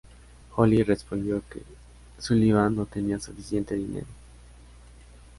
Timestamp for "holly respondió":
0.55-1.43